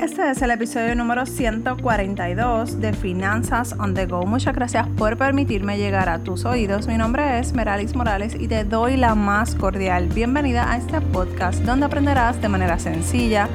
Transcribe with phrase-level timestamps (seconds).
[0.00, 4.24] Este es el episodio número 142 de Finanzas on the Go.
[4.24, 6.86] Muchas gracias por permitirme llegar a tus oídos.
[6.86, 11.60] Mi nombre es Meralis Morales y te doy la más cordial bienvenida a este podcast
[11.64, 13.46] donde aprenderás de manera sencilla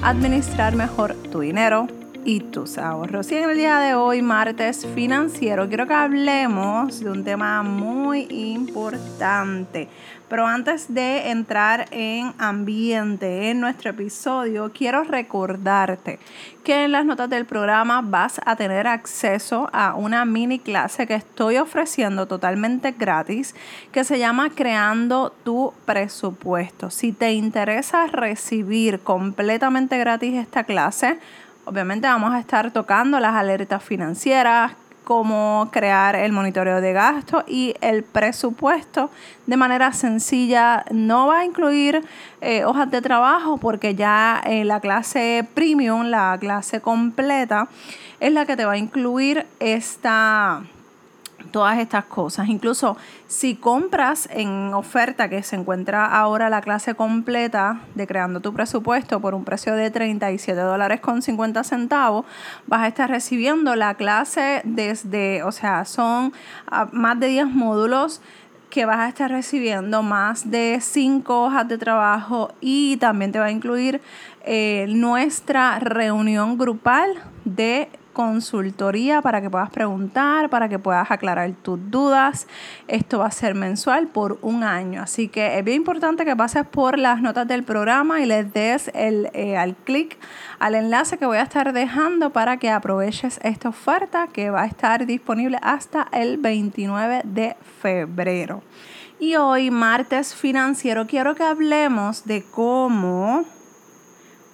[0.00, 1.86] administrar mejor tu dinero
[2.24, 3.30] y tus ahorros.
[3.30, 8.26] Y en el día de hoy, martes financiero, quiero que hablemos de un tema muy
[8.30, 9.88] importante.
[10.30, 16.20] Pero antes de entrar en ambiente en nuestro episodio, quiero recordarte
[16.62, 21.16] que en las notas del programa vas a tener acceso a una mini clase que
[21.16, 23.56] estoy ofreciendo totalmente gratis
[23.90, 26.90] que se llama Creando tu presupuesto.
[26.90, 31.18] Si te interesa recibir completamente gratis esta clase,
[31.70, 34.72] Obviamente vamos a estar tocando las alertas financieras,
[35.04, 39.08] cómo crear el monitoreo de gastos y el presupuesto
[39.46, 40.84] de manera sencilla.
[40.90, 42.04] No va a incluir
[42.40, 47.68] eh, hojas de trabajo porque ya en la clase premium, la clase completa,
[48.18, 50.64] es la que te va a incluir esta
[51.50, 52.48] todas estas cosas.
[52.48, 52.96] Incluso
[53.26, 59.20] si compras en oferta que se encuentra ahora la clase completa de creando tu presupuesto
[59.20, 62.26] por un precio de 37 dólares con 50 centavos,
[62.66, 66.32] vas a estar recibiendo la clase desde, o sea, son
[66.66, 68.20] ah, más de 10 módulos
[68.70, 73.46] que vas a estar recibiendo más de 5 hojas de trabajo y también te va
[73.46, 74.00] a incluir
[74.44, 77.10] eh, nuestra reunión grupal
[77.44, 77.88] de
[78.20, 82.46] consultoría para que puedas preguntar, para que puedas aclarar tus dudas.
[82.86, 86.66] Esto va a ser mensual por un año, así que es bien importante que pases
[86.66, 90.18] por las notas del programa y les des el, eh, al clic
[90.58, 94.66] al enlace que voy a estar dejando para que aproveches esta oferta que va a
[94.66, 98.62] estar disponible hasta el 29 de febrero.
[99.18, 103.46] Y hoy, martes financiero, quiero que hablemos de cómo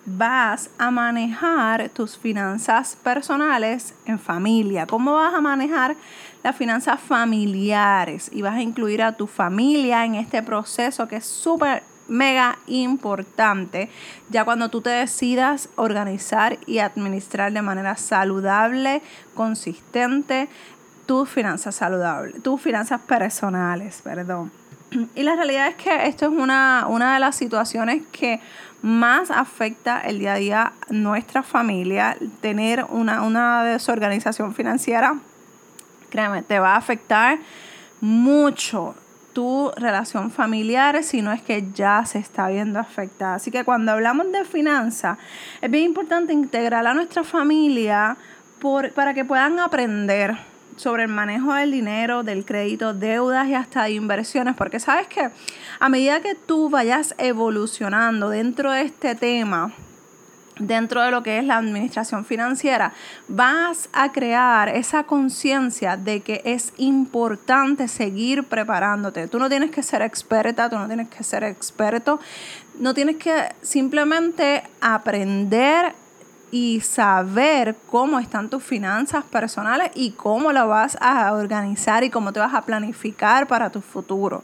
[0.07, 4.87] vas a manejar tus finanzas personales en familia?
[4.87, 5.97] ¿Cómo vas a manejar
[6.43, 8.31] las finanzas familiares?
[8.33, 13.91] Y vas a incluir a tu familia en este proceso que es súper mega importante
[14.31, 19.03] ya cuando tú te decidas organizar y administrar de manera saludable,
[19.35, 20.49] consistente
[21.07, 24.53] tus finanzas saludables, tus finanzas personales, perdón.
[25.15, 28.41] Y la realidad es que esto es una, una de las situaciones que
[28.87, 35.17] más afecta el día a día nuestra familia, tener una, una desorganización financiera,
[36.09, 37.41] créeme, te va a afectar
[38.01, 38.95] mucho
[39.33, 43.35] tu relación familiar, si no es que ya se está viendo afectada.
[43.35, 45.19] Así que cuando hablamos de finanzas,
[45.61, 48.17] es bien importante integrar a nuestra familia
[48.61, 50.39] por, para que puedan aprender
[50.77, 55.31] sobre el manejo del dinero, del crédito, deudas y hasta inversiones, porque sabes que
[55.81, 59.73] a medida que tú vayas evolucionando dentro de este tema,
[60.59, 62.93] dentro de lo que es la administración financiera,
[63.29, 69.29] vas a crear esa conciencia de que es importante seguir preparándote.
[69.29, 72.21] Tú no tienes que ser experta, tú no tienes que ser experto,
[72.79, 75.95] no tienes que simplemente aprender
[76.51, 82.33] y saber cómo están tus finanzas personales y cómo lo vas a organizar y cómo
[82.33, 84.43] te vas a planificar para tu futuro.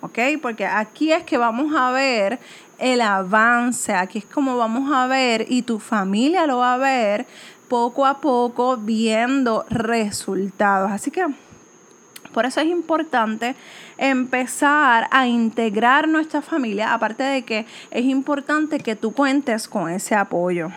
[0.00, 0.18] ¿Ok?
[0.42, 2.38] Porque aquí es que vamos a ver
[2.78, 7.26] el avance, aquí es como vamos a ver y tu familia lo va a ver
[7.68, 10.90] poco a poco viendo resultados.
[10.90, 11.24] Así que
[12.34, 13.54] por eso es importante
[13.96, 20.16] empezar a integrar nuestra familia, aparte de que es importante que tú cuentes con ese
[20.16, 20.70] apoyo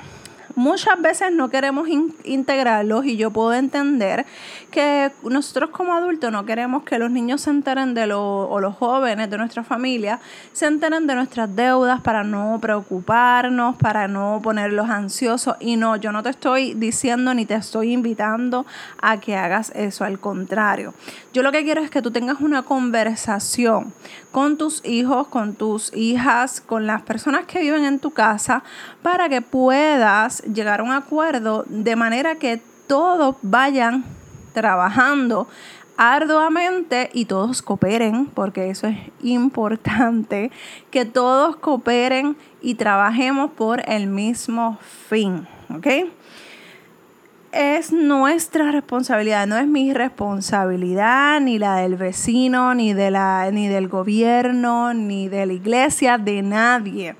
[0.57, 1.87] muchas veces no queremos
[2.23, 4.25] integrarlos y yo puedo entender
[4.71, 8.75] que nosotros como adultos no queremos que los niños se enteren de lo, o los
[8.75, 10.19] jóvenes de nuestra familia
[10.53, 16.11] se enteren de nuestras deudas para no preocuparnos, para no ponerlos ansiosos y no, yo
[16.11, 18.65] no te estoy diciendo ni te estoy invitando
[18.99, 20.95] a que hagas eso, al contrario.
[21.37, 23.93] Yo lo que quiero es que tú tengas una conversación
[24.31, 28.63] con tus hijos, con tus hijas, con las personas que viven en tu casa
[29.03, 34.03] para que puedas llegar a un acuerdo de manera que todos vayan
[34.51, 35.47] trabajando
[35.95, 40.49] arduamente y todos cooperen, porque eso es importante,
[40.89, 45.87] que todos cooperen y trabajemos por el mismo fin, ¿ok?
[47.51, 53.67] Es nuestra responsabilidad, no es mi responsabilidad, ni la del vecino, ni, de la, ni
[53.67, 57.15] del gobierno, ni de la iglesia, de nadie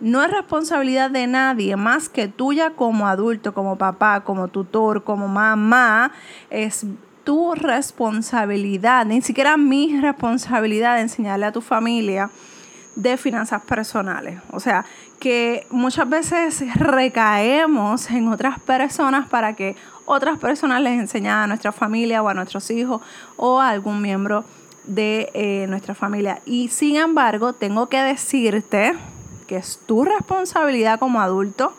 [0.00, 5.28] no es responsabilidad de nadie más que tuya como adulto, como papá, como tutor, como
[5.28, 6.12] mamá.
[6.50, 6.86] Es
[7.24, 12.30] tu responsabilidad, ni siquiera mi responsabilidad de enseñarle a tu familia
[12.96, 14.40] de finanzas personales.
[14.50, 14.84] O sea,
[15.20, 19.76] que muchas veces recaemos en otras personas para que
[20.06, 23.02] otras personas les enseñen a nuestra familia o a nuestros hijos
[23.36, 24.44] o a algún miembro
[24.84, 26.40] de eh, nuestra familia.
[26.46, 28.94] Y sin embargo, tengo que decirte
[29.46, 31.74] que es tu responsabilidad como adulto,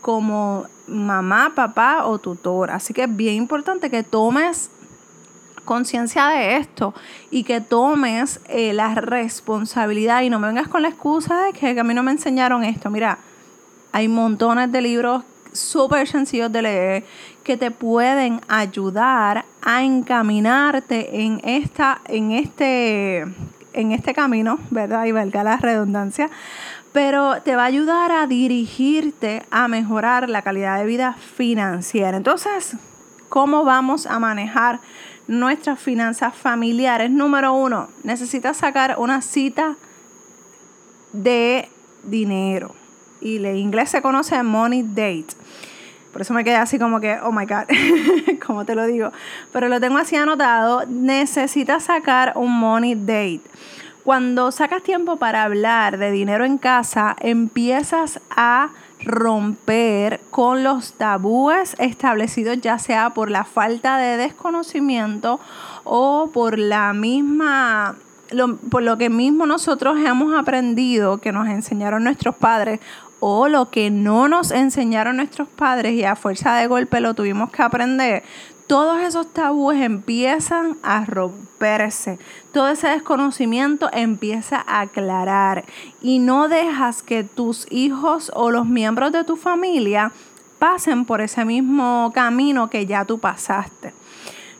[0.00, 2.70] como mamá, papá o tutor.
[2.70, 4.70] Así que es bien importante que tomes
[5.68, 6.94] conciencia de esto
[7.30, 11.78] y que tomes eh, la responsabilidad y no me vengas con la excusa de que,
[11.78, 12.88] a mí no me enseñaron esto.
[12.88, 13.18] Mira,
[13.92, 17.04] hay montones de libros súper sencillos de leer
[17.44, 23.26] que te pueden ayudar a encaminarte en esta en este
[23.74, 25.04] en este camino, ¿verdad?
[25.04, 26.30] Y valga la redundancia,
[26.92, 32.16] pero te va a ayudar a dirigirte a mejorar la calidad de vida financiera.
[32.16, 32.76] Entonces,
[33.28, 34.80] ¿cómo vamos a manejar
[35.28, 37.10] nuestras finanzas familiares.
[37.10, 39.76] Número uno, necesitas sacar una cita
[41.12, 41.68] de
[42.02, 42.74] dinero.
[43.20, 45.26] Y en inglés se conoce money date.
[46.12, 47.64] Por eso me quedé así como que, oh my God,
[48.46, 49.12] como te lo digo.
[49.52, 50.84] Pero lo tengo así anotado.
[50.86, 53.42] Necesitas sacar un money date.
[54.04, 58.70] Cuando sacas tiempo para hablar de dinero en casa, empiezas a
[59.00, 65.40] romper con los tabúes establecidos ya sea por la falta de desconocimiento
[65.84, 67.96] o por la misma
[68.70, 72.80] por lo que mismo nosotros hemos aprendido que nos enseñaron nuestros padres
[73.20, 77.50] o lo que no nos enseñaron nuestros padres y a fuerza de golpe lo tuvimos
[77.50, 78.22] que aprender,
[78.68, 82.18] todos esos tabúes empiezan a romperse,
[82.52, 85.64] todo ese desconocimiento empieza a aclarar
[86.02, 90.12] y no dejas que tus hijos o los miembros de tu familia
[90.58, 93.94] pasen por ese mismo camino que ya tú pasaste.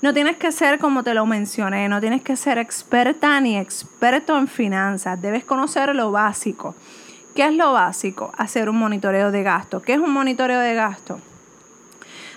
[0.00, 4.38] No tienes que ser, como te lo mencioné, no tienes que ser experta ni experto
[4.38, 6.74] en finanzas, debes conocer lo básico.
[7.34, 8.32] ¿Qué es lo básico?
[8.38, 9.82] Hacer un monitoreo de gasto.
[9.82, 11.20] ¿Qué es un monitoreo de gasto?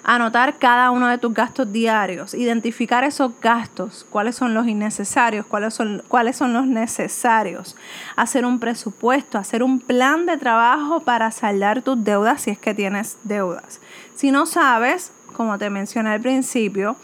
[0.04, 5.74] Anotar cada uno de tus gastos diarios, identificar esos gastos, cuáles son los innecesarios, cuáles
[5.74, 7.76] son, cuáles son los necesarios,
[8.16, 12.74] hacer un presupuesto, hacer un plan de trabajo para saldar tus deudas si es que
[12.74, 13.80] tienes deudas.
[14.16, 16.96] Si no sabes, como te mencioné al principio,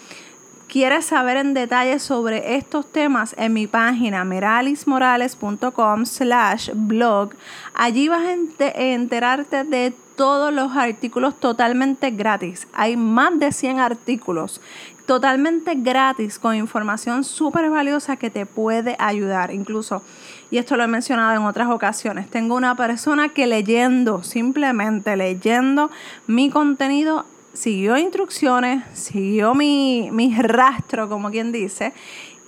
[0.68, 7.32] quieres saber en detalle sobre estos temas en mi página meralismorales.com slash blog,
[7.74, 8.34] allí vas a
[8.94, 12.68] enterarte de todos los artículos totalmente gratis.
[12.74, 14.60] Hay más de 100 artículos
[15.06, 19.54] totalmente gratis con información súper valiosa que te puede ayudar.
[19.54, 20.02] Incluso,
[20.52, 25.90] y esto lo he mencionado en otras ocasiones, tengo una persona que leyendo, simplemente leyendo
[26.26, 31.94] mi contenido, siguió instrucciones, siguió mi, mi rastro, como quien dice,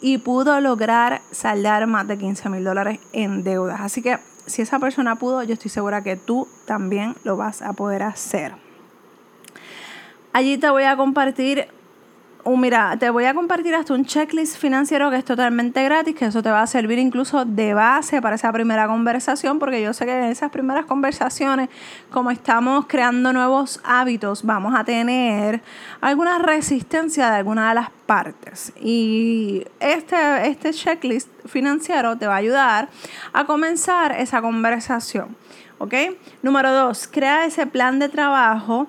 [0.02, 3.80] y pudo lograr saldar más de 15 mil dólares en deudas.
[3.80, 4.20] Así que
[4.50, 8.56] si esa persona pudo, yo estoy segura que tú también lo vas a poder hacer.
[10.34, 11.68] Allí te voy a compartir
[12.46, 16.26] Uh, mira, te voy a compartir hasta un checklist financiero que es totalmente gratis, que
[16.26, 20.06] eso te va a servir incluso de base para esa primera conversación, porque yo sé
[20.06, 21.68] que en esas primeras conversaciones,
[22.10, 25.62] como estamos creando nuevos hábitos, vamos a tener
[26.00, 28.72] alguna resistencia de alguna de las partes.
[28.80, 32.88] Y este, este checklist financiero te va a ayudar
[33.34, 35.36] a comenzar esa conversación.
[35.78, 35.94] ¿Ok?
[36.42, 38.88] Número dos, crea ese plan de trabajo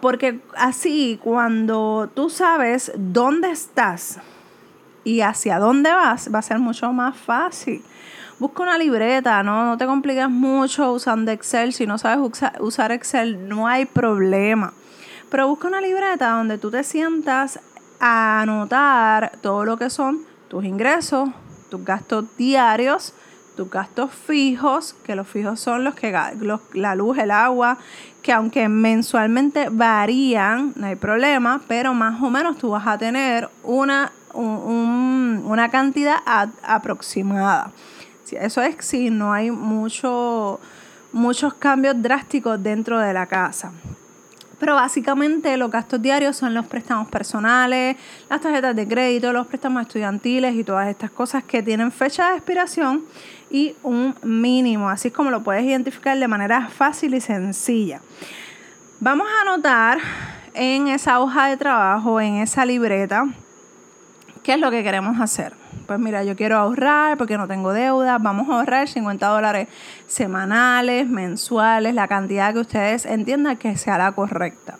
[0.00, 4.20] porque así cuando tú sabes dónde estás
[5.02, 7.84] y hacia dónde vas, va a ser mucho más fácil.
[8.38, 11.72] Busca una libreta, no, no te compliques mucho usando Excel.
[11.72, 12.18] Si no sabes
[12.60, 14.72] usar Excel, no hay problema.
[15.30, 17.60] Pero busca una libreta donde tú te sientas
[18.00, 21.30] a anotar todo lo que son tus ingresos,
[21.70, 23.14] tus gastos diarios,
[23.56, 26.12] tus gastos fijos, que los fijos son los que
[26.72, 27.78] la luz, el agua,
[28.22, 33.48] que aunque mensualmente varían, no hay problema, pero más o menos tú vas a tener
[33.62, 36.16] una, una cantidad
[36.62, 37.70] aproximada.
[38.32, 40.58] Eso es si no hay mucho,
[41.12, 43.72] muchos cambios drásticos dentro de la casa.
[44.58, 47.96] Pero básicamente los gastos diarios son los préstamos personales,
[48.30, 52.36] las tarjetas de crédito, los préstamos estudiantiles y todas estas cosas que tienen fecha de
[52.36, 53.04] expiración
[53.54, 54.88] y un mínimo.
[54.88, 58.00] Así como lo puedes identificar de manera fácil y sencilla.
[58.98, 59.98] Vamos a anotar
[60.54, 63.28] en esa hoja de trabajo, en esa libreta,
[64.42, 65.52] qué es lo que queremos hacer.
[65.86, 68.18] Pues mira, yo quiero ahorrar porque no tengo deuda.
[68.18, 69.68] Vamos a ahorrar 50 dólares
[70.08, 74.78] semanales, mensuales, la cantidad que ustedes entiendan que sea la correcta.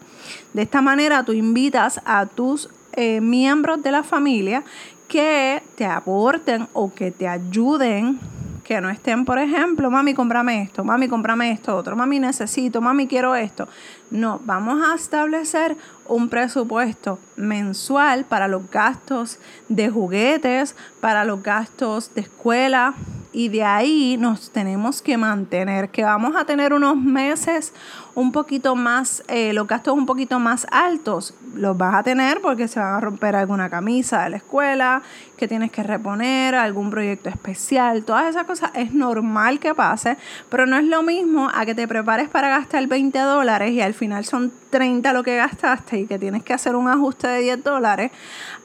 [0.53, 4.65] De esta manera tú invitas a tus eh, miembros de la familia
[5.07, 8.19] que te aporten o que te ayuden
[8.65, 13.07] que no estén, por ejemplo, mami, cómprame esto, mami, cómprame esto otro, mami, necesito, mami,
[13.07, 13.69] quiero esto.
[14.11, 15.77] No, vamos a establecer
[16.09, 22.95] un presupuesto mensual para los gastos de juguetes, para los gastos de escuela,
[23.35, 27.75] y de ahí nos tenemos que mantener, que vamos a tener unos meses
[28.15, 32.69] un poquito más, eh, los gastos un poquito más altos, los vas a tener porque
[32.69, 35.03] se van a romper alguna camisa de la escuela,
[35.37, 38.71] que tienes que reponer, algún proyecto especial, todas esas cosas.
[38.75, 40.17] Es normal que pase,
[40.49, 43.95] pero no es lo mismo a que te prepares para gastar 20 dólares y al
[43.95, 47.65] final son 30 lo que gastaste y que tienes que hacer un ajuste de 10
[47.65, 48.13] dólares,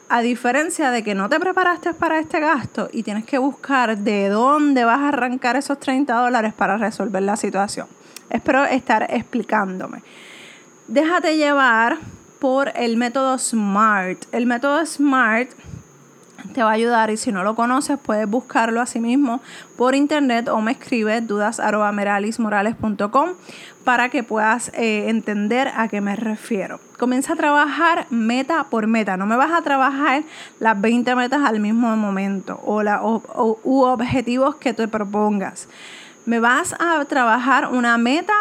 [0.09, 4.29] a diferencia de que no te preparaste para este gasto y tienes que buscar de
[4.29, 7.87] dónde vas a arrancar esos 30 dólares para resolver la situación.
[8.29, 10.01] Espero estar explicándome.
[10.87, 11.97] Déjate llevar
[12.39, 14.25] por el método SMART.
[14.31, 15.51] El método SMART
[16.53, 19.39] te va a ayudar y si no lo conoces puedes buscarlo así mismo
[19.77, 23.29] por internet o me escribes dudas.meralismorales.com
[23.89, 26.79] para que puedas eh, entender a qué me refiero.
[26.99, 30.21] Comienza a trabajar meta por meta, no me vas a trabajar
[30.59, 35.67] las 20 metas al mismo momento o, la, u objetivos que te propongas.
[36.27, 38.35] Me vas a trabajar una meta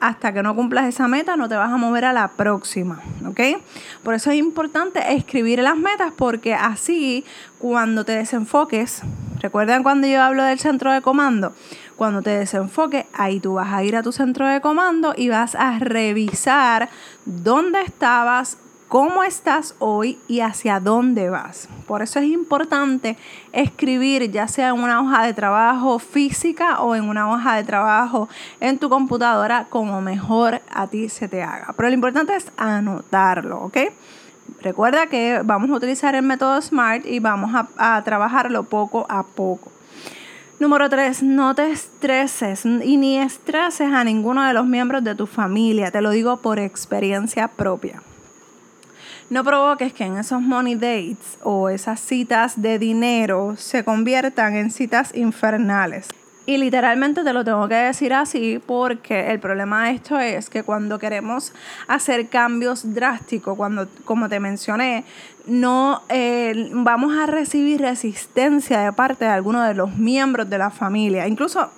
[0.00, 3.62] hasta que no cumplas esa meta, no te vas a mover a la próxima, ¿ok?
[4.02, 7.24] Por eso es importante escribir las metas porque así
[7.60, 9.02] cuando te desenfoques,
[9.40, 11.52] ¿recuerdan cuando yo hablo del centro de comando?
[11.98, 15.56] Cuando te desenfoques, ahí tú vas a ir a tu centro de comando y vas
[15.56, 16.88] a revisar
[17.24, 21.68] dónde estabas, cómo estás hoy y hacia dónde vas.
[21.88, 23.16] Por eso es importante
[23.50, 28.28] escribir ya sea en una hoja de trabajo física o en una hoja de trabajo
[28.60, 31.74] en tu computadora como mejor a ti se te haga.
[31.76, 33.76] Pero lo importante es anotarlo, ¿ok?
[34.62, 39.24] Recuerda que vamos a utilizar el método SMART y vamos a, a trabajarlo poco a
[39.24, 39.72] poco.
[40.60, 45.28] Número 3, no te estreses y ni estreses a ninguno de los miembros de tu
[45.28, 45.92] familia.
[45.92, 48.02] Te lo digo por experiencia propia.
[49.30, 54.72] No provoques que en esos money dates o esas citas de dinero se conviertan en
[54.72, 56.08] citas infernales.
[56.48, 60.62] Y literalmente te lo tengo que decir así porque el problema de esto es que
[60.62, 61.52] cuando queremos
[61.88, 65.04] hacer cambios drásticos, cuando, como te mencioné,
[65.44, 70.70] no eh, vamos a recibir resistencia de parte de alguno de los miembros de la
[70.70, 71.28] familia.
[71.28, 71.70] Incluso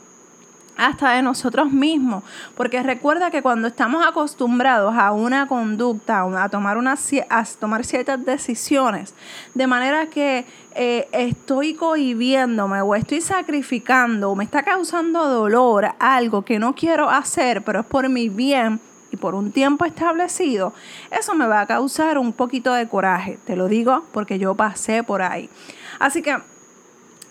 [0.81, 2.25] hasta de nosotros mismos,
[2.57, 6.97] porque recuerda que cuando estamos acostumbrados a una conducta, a tomar, una,
[7.29, 9.15] a tomar ciertas decisiones,
[9.55, 16.47] de manera que eh, estoy cohibiéndome o estoy sacrificando o me está causando dolor algo
[16.47, 18.81] que no quiero hacer, pero es por mi bien,
[19.13, 20.73] y por un tiempo establecido,
[21.11, 23.41] eso me va a causar un poquito de coraje.
[23.45, 25.51] Te lo digo porque yo pasé por ahí.
[25.99, 26.37] Así que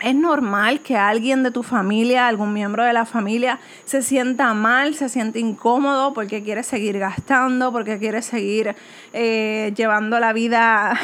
[0.02, 4.96] es normal que alguien de tu familia, algún miembro de la familia, se sienta mal,
[4.96, 8.76] se sienta incómodo porque quiere seguir gastando, porque quiere seguir
[9.14, 10.98] eh, llevando la vida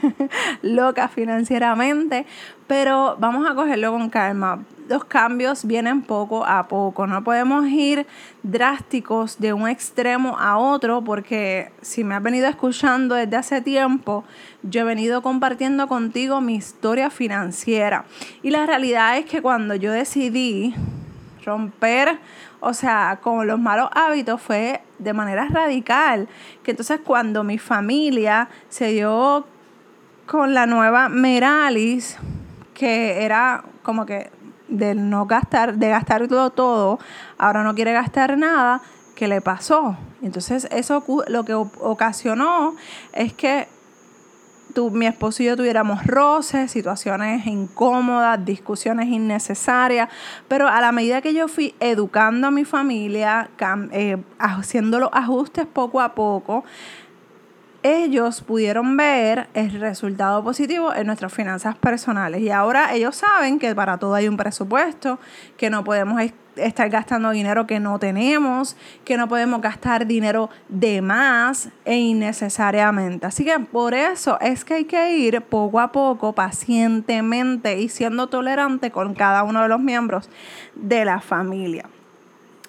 [0.62, 2.26] loca financieramente.
[2.66, 7.06] Pero vamos a cogerlo con calma los cambios vienen poco a poco.
[7.06, 8.08] No podemos ir
[8.42, 14.24] drásticos de un extremo a otro porque si me has venido escuchando desde hace tiempo,
[14.64, 18.04] yo he venido compartiendo contigo mi historia financiera.
[18.42, 20.74] Y la realidad es que cuando yo decidí
[21.44, 22.18] romper,
[22.58, 26.26] o sea, con los malos hábitos fue de manera radical.
[26.64, 29.46] Que entonces cuando mi familia se dio
[30.26, 32.18] con la nueva Meralis,
[32.74, 34.39] que era como que
[34.70, 36.98] de no gastar, de gastarlo todo,
[37.38, 38.80] ahora no quiere gastar nada,
[39.14, 39.96] ¿qué le pasó?
[40.22, 42.74] Entonces eso lo que ocasionó
[43.12, 43.68] es que
[44.72, 50.08] tu, mi esposo y yo tuviéramos roces, situaciones incómodas, discusiones innecesarias,
[50.48, 53.50] pero a la medida que yo fui educando a mi familia,
[53.92, 56.64] eh, haciendo los ajustes poco a poco,
[57.82, 62.42] ellos pudieron ver el resultado positivo en nuestras finanzas personales.
[62.42, 65.18] Y ahora ellos saben que para todo hay un presupuesto,
[65.56, 66.20] que no podemos
[66.56, 73.26] estar gastando dinero que no tenemos, que no podemos gastar dinero de más e innecesariamente.
[73.26, 78.26] Así que por eso es que hay que ir poco a poco, pacientemente y siendo
[78.26, 80.28] tolerante con cada uno de los miembros
[80.74, 81.86] de la familia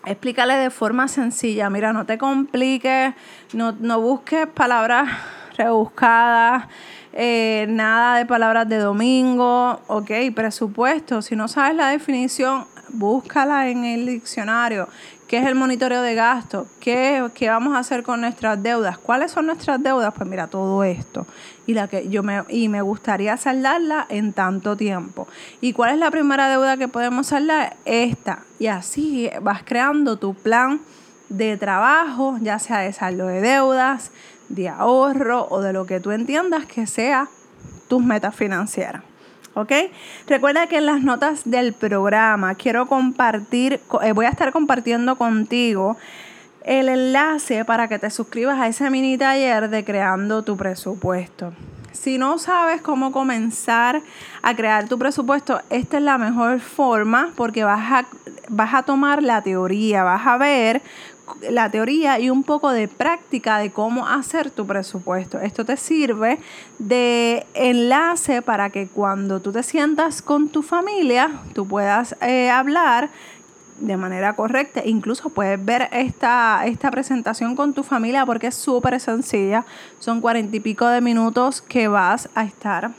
[0.06, 1.70] explícale de forma sencilla.
[1.70, 3.14] Mira, no te compliques,
[3.54, 5.10] no, busques palabras
[5.58, 6.68] rebuscadas,
[7.14, 11.22] eh, nada de palabras de domingo, ok, presupuesto.
[11.22, 14.88] Si no sabes la definición, búscala en el diccionario.
[15.32, 16.68] ¿Qué es el monitoreo de gastos?
[16.82, 18.98] ¿Qué, ¿Qué, vamos a hacer con nuestras deudas?
[18.98, 20.14] ¿Cuáles son nuestras deudas?
[20.14, 21.26] Pues mira, todo esto.
[21.66, 25.30] Y, la que yo me, y me gustaría saldarla en tanto tiempo.
[25.62, 27.78] ¿Y cuál es la primera deuda que podemos saldar?
[27.86, 28.40] Esta.
[28.60, 30.82] Y así vas creando tu plan
[31.30, 34.12] de trabajo, ya sea de saldo de deudas,
[34.50, 37.30] de ahorro o de lo que tú entiendas que sea
[37.88, 39.04] tus metas financieras.
[39.54, 39.72] ¿Ok?
[40.28, 45.98] Recuerda que en las notas del programa quiero compartir, eh, voy a estar compartiendo contigo
[46.64, 51.54] el enlace para que te suscribas a ese mini taller de creando tu presupuesto.
[51.92, 54.02] Si no sabes cómo comenzar
[54.42, 58.06] a crear tu presupuesto, esta es la mejor forma porque vas a,
[58.50, 60.82] vas a tomar la teoría, vas a ver
[61.50, 65.40] la teoría y un poco de práctica de cómo hacer tu presupuesto.
[65.40, 66.40] Esto te sirve
[66.80, 73.10] de enlace para que cuando tú te sientas con tu familia, tú puedas eh, hablar
[73.80, 74.82] de manera correcta.
[74.86, 79.66] Incluso puedes ver esta, esta presentación con tu familia porque es súper sencilla.
[80.00, 82.92] Son cuarenta y pico de minutos que vas a estar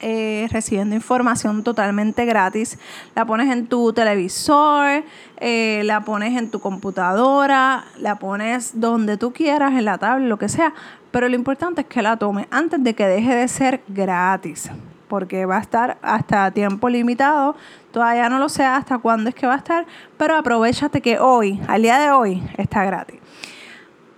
[0.00, 2.78] eh, recibiendo información totalmente gratis.
[3.14, 5.02] La pones en tu televisor,
[5.38, 10.38] eh, la pones en tu computadora, la pones donde tú quieras, en la tablet, lo
[10.38, 10.72] que sea.
[11.10, 14.70] Pero lo importante es que la tomes antes de que deje de ser gratis.
[15.08, 17.56] Porque va a estar hasta tiempo limitado.
[17.92, 19.86] Todavía no lo sé hasta cuándo es que va a estar.
[20.16, 23.18] Pero aprovechate que hoy, al día de hoy, está gratis.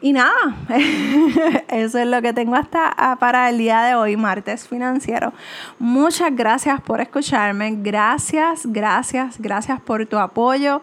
[0.02, 0.32] Y nada,
[1.68, 5.34] eso es lo que tengo hasta ah, para el día de hoy, martes financiero.
[5.78, 7.76] Muchas gracias por escucharme.
[7.82, 10.80] Gracias, gracias, gracias por tu apoyo.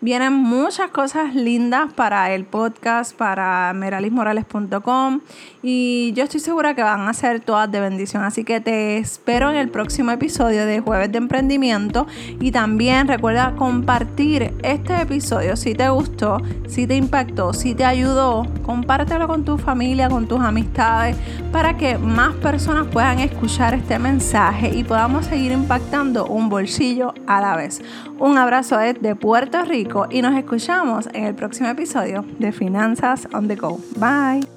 [0.00, 5.20] Vienen muchas cosas lindas para el podcast, para meralismorales.com
[5.66, 8.22] y yo estoy segura que van a ser todas de bendición.
[8.22, 12.06] Así que te espero en el próximo episodio de Jueves de Emprendimiento
[12.38, 18.46] y también recuerda compartir este episodio si te gustó, si te impactó, si te ayudó.
[18.62, 21.16] Compártelo con tu familia, con tus amistades
[21.50, 27.40] para que más personas puedan escuchar este mensaje y podamos seguir impactando un bolsillo a
[27.40, 27.80] la vez.
[28.18, 33.48] Un abrazo desde Puerto Rico y nos escuchamos en el próximo episodio de Finanzas on
[33.48, 33.80] the Go.
[33.96, 34.53] Bye.